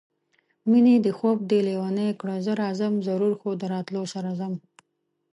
[0.69, 4.53] مېنې دې خوب دې لېونی کړه زه راځم ضرور خو د راتلو سره ځم